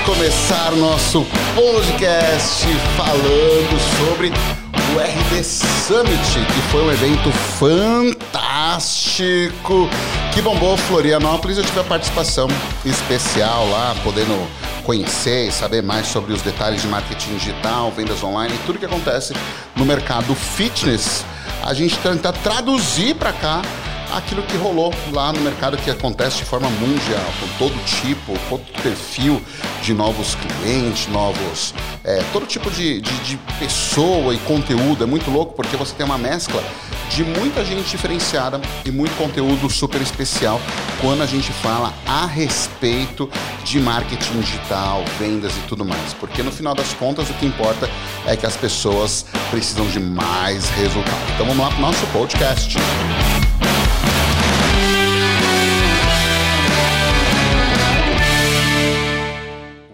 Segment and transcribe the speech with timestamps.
[0.00, 1.24] começar nosso
[1.54, 2.66] podcast
[2.96, 8.28] falando sobre o RD Summit, que foi um evento fantástico
[10.32, 11.58] que bombou Florianópolis.
[11.58, 12.48] Eu tive a participação
[12.84, 14.34] especial lá, podendo
[14.84, 18.86] conhecer e saber mais sobre os detalhes de marketing digital, vendas online e tudo que
[18.86, 19.34] acontece
[19.74, 21.24] no mercado fitness.
[21.62, 23.62] A gente tenta traduzir para cá
[24.16, 28.62] aquilo que rolou lá no mercado que acontece de forma mundial, com todo tipo, todo
[28.82, 29.42] perfil
[29.82, 31.74] de novos clientes, novos.
[32.02, 35.04] É, todo tipo de, de, de, pessoa e conteúdo.
[35.04, 36.62] É muito louco porque você tem uma mescla
[37.10, 40.60] de muita gente diferenciada e muito conteúdo super especial
[41.00, 43.28] quando a gente fala a respeito
[43.64, 46.14] de marketing digital, vendas e tudo mais.
[46.14, 47.88] Porque no final das contas o que importa
[48.26, 51.32] é que as pessoas precisam de mais resultado.
[51.34, 52.76] Então vamos lá para o nosso podcast.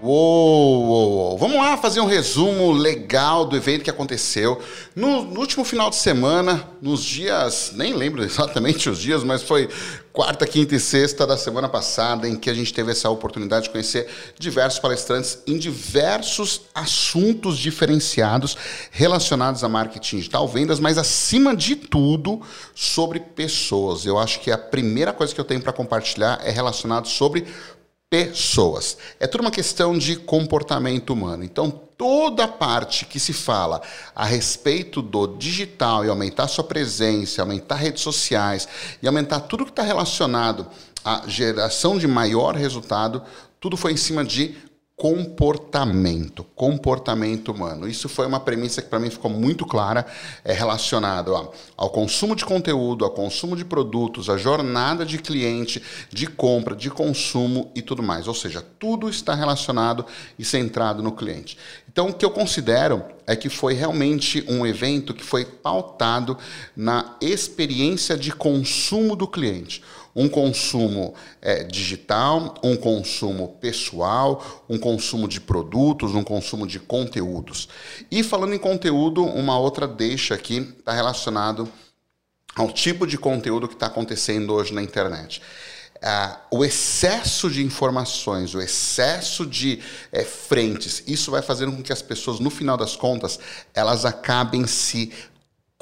[0.04, 1.38] Uou, uou, uou.
[1.38, 4.60] Vamos lá fazer um resumo legal do evento que aconteceu
[4.96, 9.68] no, no, último final de semana, nos dias, nem lembro exatamente os dias, mas foi
[10.12, 13.70] quarta, quinta e sexta da semana passada, em que a gente teve essa oportunidade de
[13.70, 18.56] conhecer diversos palestrantes em diversos assuntos diferenciados
[18.90, 22.42] relacionados a marketing digital, vendas, mas acima de tudo
[22.74, 24.04] sobre pessoas.
[24.04, 27.46] Eu acho que a primeira coisa que eu tenho para compartilhar é relacionado sobre
[28.12, 28.98] pessoas.
[29.18, 31.42] É tudo uma questão de comportamento humano.
[31.42, 33.80] Então, toda parte que se fala
[34.14, 38.68] a respeito do digital e aumentar sua presença, aumentar redes sociais
[39.02, 40.66] e aumentar tudo que está relacionado
[41.02, 43.22] à geração de maior resultado,
[43.58, 44.56] tudo foi em cima de
[45.02, 47.88] comportamento, comportamento humano.
[47.88, 50.06] Isso foi uma premissa que para mim ficou muito clara,
[50.44, 51.34] é relacionado
[51.76, 56.88] ao, consumo de conteúdo, ao consumo de produtos, à jornada de cliente, de compra, de
[56.88, 58.28] consumo e tudo mais.
[58.28, 60.06] Ou seja, tudo está relacionado
[60.38, 61.58] e centrado no cliente.
[61.90, 66.38] Então, o que eu considero é que foi realmente um evento que foi pautado
[66.76, 69.82] na experiência de consumo do cliente
[70.14, 77.68] um consumo é, digital, um consumo pessoal, um consumo de produtos, um consumo de conteúdos.
[78.10, 81.68] E falando em conteúdo, uma outra deixa aqui está relacionado
[82.54, 85.40] ao tipo de conteúdo que está acontecendo hoje na internet.
[86.02, 89.80] Uh, o excesso de informações, o excesso de
[90.10, 93.38] é, frentes, isso vai fazendo com que as pessoas, no final das contas,
[93.72, 95.12] elas acabem se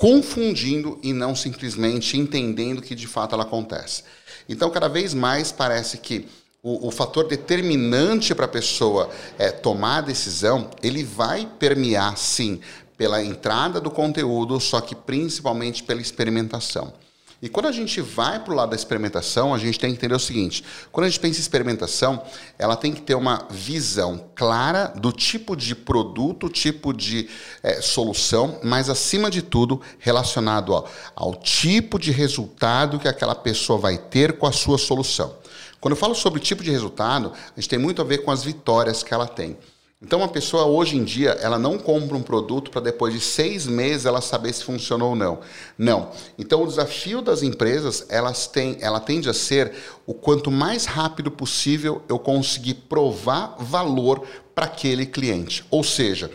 [0.00, 4.02] confundindo e não simplesmente entendendo que de fato ela acontece.
[4.48, 6.26] Então, cada vez mais parece que
[6.62, 12.62] o, o fator determinante para a pessoa é, tomar a decisão, ele vai permear, sim,
[12.96, 16.94] pela entrada do conteúdo, só que principalmente pela experimentação.
[17.42, 20.14] E quando a gente vai para o lado da experimentação, a gente tem que entender
[20.14, 20.62] o seguinte:
[20.92, 22.22] quando a gente pensa em experimentação,
[22.58, 27.30] ela tem que ter uma visão clara do tipo de produto, tipo de
[27.62, 33.78] é, solução, mas acima de tudo relacionado ao, ao tipo de resultado que aquela pessoa
[33.78, 35.34] vai ter com a sua solução.
[35.80, 38.44] Quando eu falo sobre tipo de resultado, a gente tem muito a ver com as
[38.44, 39.56] vitórias que ela tem.
[40.02, 43.66] Então, uma pessoa hoje em dia, ela não compra um produto para depois de seis
[43.66, 45.40] meses ela saber se funcionou ou não.
[45.76, 46.10] Não.
[46.38, 49.74] Então, o desafio das empresas, elas têm, ela tende a ser
[50.06, 55.66] o quanto mais rápido possível eu conseguir provar valor para aquele cliente.
[55.70, 56.30] Ou seja,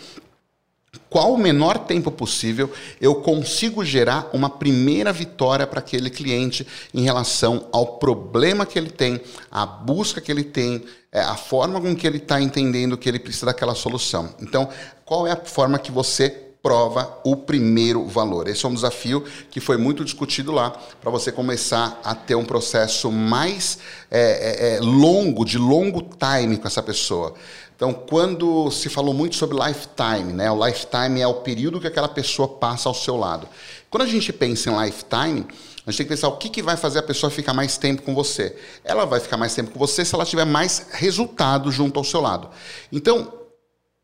[1.15, 7.03] qual o menor tempo possível eu consigo gerar uma primeira vitória para aquele cliente em
[7.03, 10.83] relação ao problema que ele tem, à busca que ele tem,
[11.13, 14.35] é, a forma com que ele está entendendo que ele precisa daquela solução.
[14.41, 14.67] Então,
[15.05, 18.47] qual é a forma que você prova o primeiro valor.
[18.47, 22.43] Esse é um desafio que foi muito discutido lá para você começar a ter um
[22.43, 23.77] processo mais
[24.09, 27.35] é, é, é longo, de longo time com essa pessoa.
[27.75, 30.49] Então, quando se falou muito sobre lifetime, né?
[30.49, 33.47] O lifetime é o período que aquela pessoa passa ao seu lado.
[33.89, 35.45] Quando a gente pensa em lifetime,
[35.85, 38.01] a gente tem que pensar o que, que vai fazer a pessoa ficar mais tempo
[38.01, 38.55] com você.
[38.83, 42.21] Ela vai ficar mais tempo com você se ela tiver mais resultado junto ao seu
[42.21, 42.49] lado.
[42.91, 43.31] Então,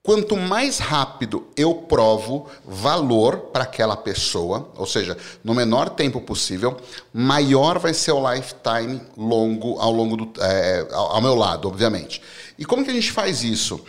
[0.04, 6.76] Quanto mais rápido eu provo valor para aquela pessoa, ou seja, no menor tempo possível,
[7.14, 12.20] maior vai ser o lifetime longo ao longo do é, ao meu lado, obviamente.
[12.62, 13.84] E como que a gente faz isso?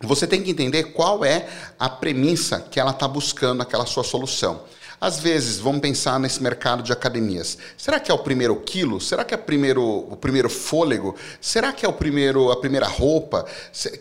[0.00, 1.46] Você tem que entender qual é
[1.78, 4.62] a premissa que ela está buscando aquela sua solução.
[4.98, 7.58] Às vezes, vamos pensar nesse mercado de academias.
[7.76, 8.98] Será que é o primeiro quilo?
[9.02, 11.14] Será que é o primeiro, o primeiro fôlego?
[11.42, 13.44] Será que é o primeiro, a primeira roupa?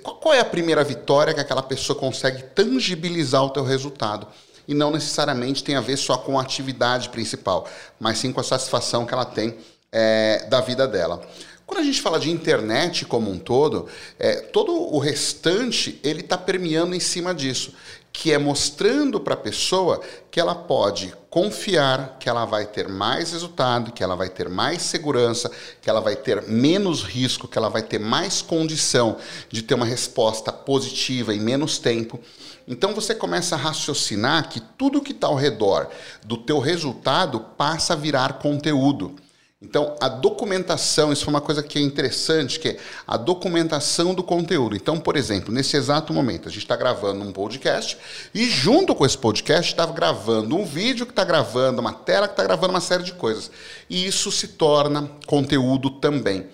[0.02, 4.28] Qual é a primeira vitória que aquela pessoa consegue tangibilizar o teu resultado?
[4.66, 7.68] E não necessariamente tem a ver só com a atividade principal,
[8.00, 9.58] mas sim com a satisfação que ela tem
[9.92, 11.22] é, da vida dela.
[11.68, 13.88] Quando a gente fala de internet como um todo,
[14.18, 17.74] é, todo o restante ele está permeando em cima disso,
[18.14, 23.34] que é mostrando para a pessoa que ela pode confiar, que ela vai ter mais
[23.34, 27.70] resultado, que ela vai ter mais segurança, que ela vai ter menos risco, que ela
[27.70, 29.18] vai ter mais condição
[29.50, 32.18] de ter uma resposta positiva em menos tempo.
[32.66, 35.90] Então você começa a raciocinar que tudo que está ao redor
[36.26, 39.18] do teu resultado passa a virar conteúdo.
[39.60, 42.78] Então, a documentação, isso foi uma coisa que é interessante, que é
[43.08, 44.76] a documentação do conteúdo.
[44.76, 47.98] Então, por exemplo, nesse exato momento, a gente está gravando um podcast
[48.36, 52.34] e junto com esse podcast está gravando um vídeo que está gravando uma tela que
[52.34, 53.50] está gravando uma série de coisas.
[53.90, 56.46] E isso se torna conteúdo também.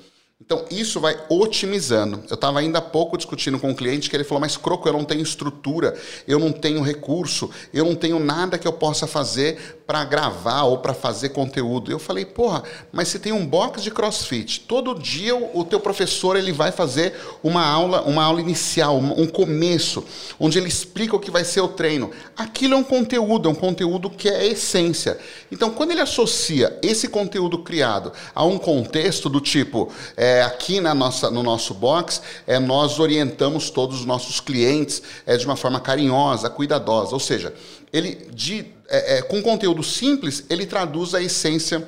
[0.46, 2.22] Então, isso vai otimizando.
[2.30, 4.94] Eu estava ainda há pouco discutindo com um cliente que ele falou: Mas, Croco, eu
[4.94, 5.98] não tenho estrutura,
[6.28, 10.78] eu não tenho recurso, eu não tenho nada que eu possa fazer para gravar ou
[10.78, 11.92] para fazer conteúdo.
[11.92, 14.62] Eu falei: Porra, mas você tem um box de crossfit.
[14.62, 17.14] Todo dia o teu professor ele vai fazer
[17.44, 20.04] uma aula, uma aula inicial, um começo,
[20.40, 22.12] onde ele explica o que vai ser o treino.
[22.38, 25.18] Aquilo é um conteúdo, é um conteúdo que é a essência.
[25.52, 29.92] Então, quando ele associa esse conteúdo criado a um contexto do tipo.
[30.16, 35.38] É, aqui na nossa, no nosso box, é, nós orientamos todos os nossos clientes é,
[35.38, 37.14] de uma forma carinhosa, cuidadosa.
[37.14, 37.54] Ou seja,
[37.94, 41.88] ele de, é, é com conteúdo simples, ele traduz a essência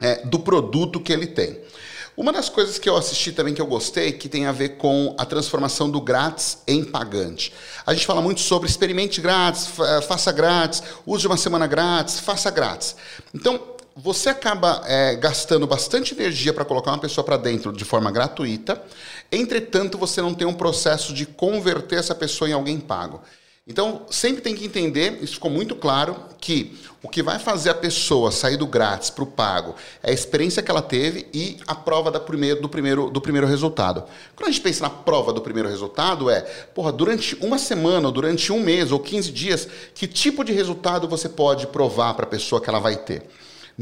[0.00, 1.60] é, do produto que ele tem.
[2.16, 5.14] Uma das coisas que eu assisti também que eu gostei, que tem a ver com
[5.16, 7.52] a transformação do grátis em pagante.
[7.86, 9.68] A gente fala muito sobre experimente grátis,
[10.06, 12.94] faça grátis, use uma semana grátis, faça grátis.
[13.32, 13.58] Então,
[13.96, 18.82] você acaba é, gastando bastante energia para colocar uma pessoa para dentro de forma gratuita,
[19.30, 23.22] entretanto, você não tem um processo de converter essa pessoa em alguém pago.
[23.70, 27.74] Então, sempre tem que entender, isso ficou muito claro, que o que vai fazer a
[27.74, 31.74] pessoa sair do grátis para o pago é a experiência que ela teve e a
[31.76, 34.02] prova primeiro, do, primeiro, do primeiro resultado.
[34.34, 36.40] Quando a gente pensa na prova do primeiro resultado, é,
[36.74, 41.06] porra, durante uma semana, ou durante um mês, ou 15 dias, que tipo de resultado
[41.06, 43.22] você pode provar para a pessoa que ela vai ter?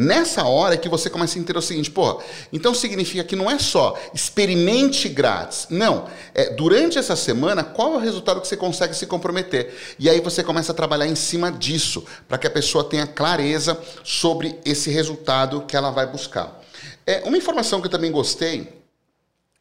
[0.01, 2.23] Nessa hora é que você começa a entender o seguinte, pô,
[2.53, 5.67] então significa que não é só experimente grátis.
[5.69, 6.07] Não.
[6.33, 9.75] É, durante essa semana, qual é o resultado que você consegue se comprometer?
[9.99, 13.77] E aí você começa a trabalhar em cima disso, para que a pessoa tenha clareza
[14.05, 16.63] sobre esse resultado que ela vai buscar.
[17.05, 18.78] É, uma informação que eu também gostei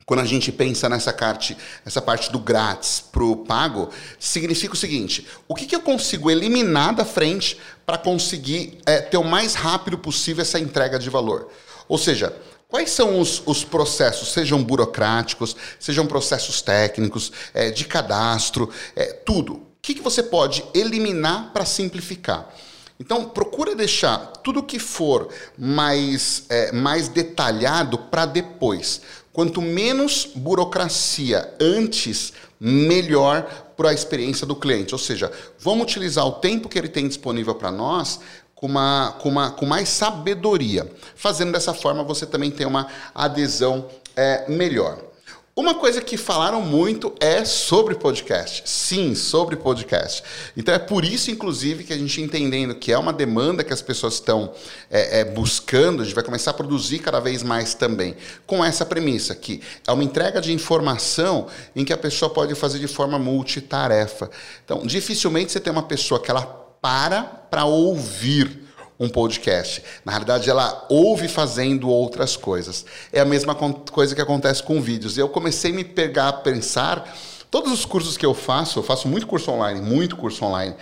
[0.08, 4.78] quando a gente pensa nessa parte, essa parte do grátis para o pago, significa o
[4.78, 9.54] seguinte: o que, que eu consigo eliminar da frente para conseguir é, ter o mais
[9.54, 11.52] rápido possível essa entrega de valor?
[11.88, 12.34] Ou seja,
[12.70, 19.54] Quais são os, os, processos, sejam burocráticos, sejam processos técnicos, é, de cadastro, é, tudo?
[19.54, 22.54] O que, que você pode eliminar para simplificar?
[23.00, 29.02] Então, procura deixar tudo que for mais, é, mais detalhado para depois.
[29.38, 33.44] Quanto menos burocracia antes, melhor
[33.78, 34.96] para a experiência do cliente.
[34.96, 38.20] Ou seja, vamos utilizar o tempo que ele tem disponível para nós
[38.56, 40.92] com, uma, com, uma, com mais sabedoria.
[41.16, 43.86] Fazendo dessa forma, você também tem uma adesão
[44.16, 44.98] é, melhor.
[45.58, 48.62] Uma coisa que falaram muito é sobre podcast.
[48.70, 50.24] Sim, sobre podcast.
[50.56, 53.82] Então é por isso, inclusive, que a gente entendendo que é uma demanda que as
[53.82, 54.54] pessoas estão
[54.88, 58.16] é, é, buscando, a gente vai começar a produzir cada vez mais também,
[58.46, 62.78] com essa premissa, que é uma entrega de informação em que a pessoa pode fazer
[62.78, 64.30] de forma multitarefa.
[64.64, 66.44] Então, dificilmente você tem uma pessoa que ela
[66.80, 68.67] para para ouvir
[69.00, 69.84] um podcast.
[70.04, 72.86] Na realidade, ela ouve fazendo outras coisas.
[73.12, 75.18] É a mesma coisa que acontece com vídeos.
[75.18, 77.16] Eu comecei a me pegar a pensar.
[77.50, 80.76] Todos os cursos que eu faço, eu faço muito curso online, muito curso online.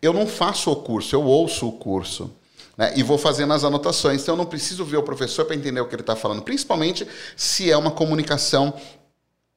[0.00, 2.30] Eu não faço o curso, eu ouço o curso.
[2.76, 4.22] Né, e vou fazendo as anotações.
[4.22, 7.04] Então, eu não preciso ver o professor para entender o que ele está falando, principalmente
[7.36, 8.72] se é uma comunicação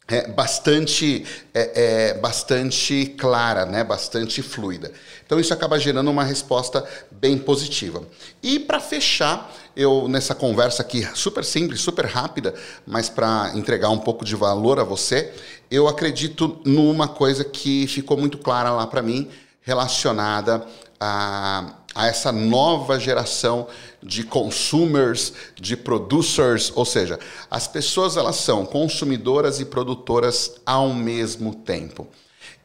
[0.07, 3.83] é, bastante, é, é, bastante clara, né?
[3.83, 4.91] bastante fluida.
[5.25, 8.03] Então isso acaba gerando uma resposta bem positiva.
[8.43, 12.53] E para fechar, eu nessa conversa aqui super simples, super rápida,
[12.85, 15.33] mas para entregar um pouco de valor a você,
[15.69, 19.29] eu acredito numa coisa que ficou muito clara lá para mim,
[19.61, 20.65] relacionada
[21.01, 23.67] a a essa nova geração
[24.01, 31.53] de consumers, de producers, ou seja, as pessoas elas são consumidoras e produtoras ao mesmo
[31.53, 32.07] tempo.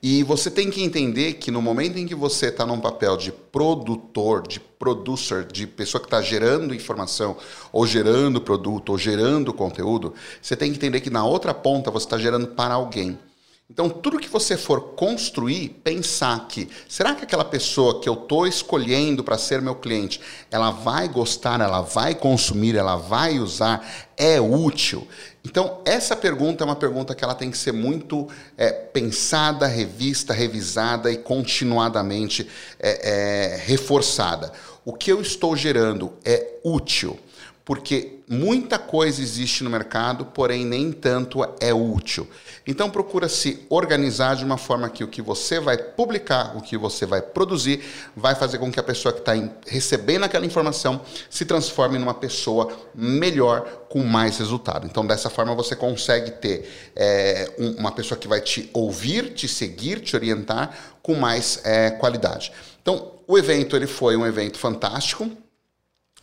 [0.03, 3.33] E você tem que entender que no momento em que você está num papel de
[3.33, 7.37] produtor, de producer, de pessoa que está gerando informação,
[7.73, 12.07] ou gerando produto, ou gerando conteúdo, você tem que entender que na outra ponta você
[12.07, 13.19] está gerando para alguém.
[13.69, 18.47] Então, tudo que você for construir, pensar que será que aquela pessoa que eu estou
[18.47, 20.21] escolhendo para ser meu cliente,
[20.53, 23.85] ela vai gostar, ela vai consumir, ela vai usar,
[24.17, 25.07] é útil?
[25.45, 30.33] Então, essa pergunta é uma pergunta que ela tem que ser muito é, pensada, revista,
[30.33, 34.53] revisada e continuadamente é, é, reforçada.
[34.85, 37.19] O que eu estou gerando é útil
[37.67, 42.29] porque muita coisa existe no mercado, porém nem tanto é útil.
[42.65, 46.79] Então procura se organizar de uma forma que o que você vai publicar, o que
[46.79, 47.83] você vai produzir,
[48.17, 49.33] vai fazer com que a pessoa que está
[49.67, 54.87] recebendo aquela informação se transforme numa pessoa melhor, com mais resultado.
[54.87, 59.49] Então dessa forma você consegue ter é, um, uma pessoa que vai te ouvir, te
[59.49, 62.53] seguir, te orientar com mais é, qualidade.
[62.81, 65.29] Então o evento ele foi um evento fantástico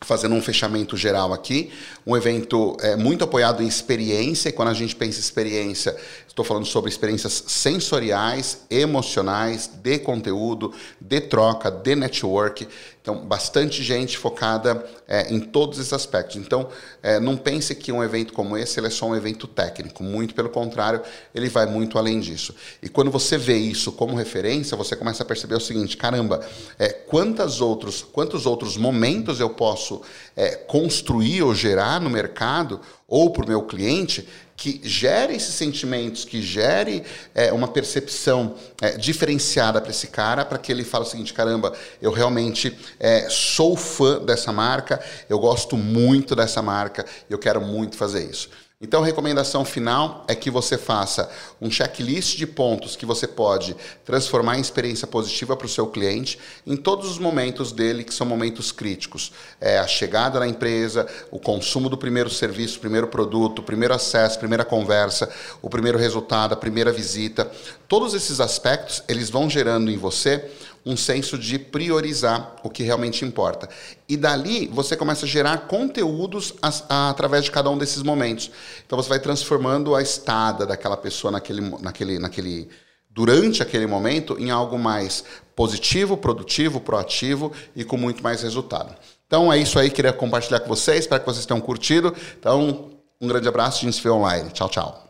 [0.04, 1.72] fazendo um fechamento geral aqui,
[2.06, 5.96] um evento é, muito apoiado em experiência, e quando a gente pensa em experiência,
[6.34, 12.68] estou falando sobre experiências sensoriais, emocionais, de conteúdo, de troca, de network.
[13.00, 16.38] Então, bastante gente focada é, em todos esses aspectos.
[16.38, 16.70] Então,
[17.04, 20.02] é, não pense que um evento como esse é só um evento técnico.
[20.02, 21.04] Muito pelo contrário,
[21.36, 22.56] ele vai muito além disso.
[22.82, 26.44] E quando você vê isso como referência, você começa a perceber o seguinte: caramba,
[26.80, 30.02] é, quantos outros, quantos outros momentos eu posso
[30.36, 34.28] é, construir ou gerar no mercado ou para o meu cliente
[34.64, 37.04] que gere esses sentimentos, que gere
[37.36, 41.74] é, uma percepção é, diferenciada para esse cara, para que ele fale o seguinte: caramba,
[42.02, 47.98] eu realmente é, sou fã dessa marca, eu gosto muito dessa marca, eu quero muito
[47.98, 48.50] fazer isso.
[48.84, 53.78] Então, a recomendação final é que você faça um checklist de pontos que você pode
[54.04, 56.38] transformar em experiência positiva para o seu cliente
[56.68, 59.32] em todos os momentos dele, que são momentos críticos.
[59.62, 64.66] É a chegada na empresa, o consumo do primeiro serviço, primeiro produto, primeiro acesso, primeira
[64.66, 65.30] conversa,
[65.62, 67.50] o primeiro resultado, a primeira visita.
[67.88, 70.52] Todos esses aspectos, eles vão gerando em você
[70.86, 73.70] um senso de priorizar o que realmente importa.
[74.08, 78.52] E dali você começa a gerar conteúdos a, a, através de cada um desses momentos.
[78.86, 82.70] Então você vai transformando a estada daquela pessoa naquele, naquele, naquele,
[83.10, 85.24] durante aquele momento em algo mais
[85.56, 88.94] positivo, produtivo, proativo e com muito mais resultado.
[89.26, 92.14] Então é isso aí, queria compartilhar com vocês, espero que vocês tenham curtido.
[92.38, 94.52] Então, um grande abraço, a gente se vê online.
[94.52, 95.03] Tchau, tchau.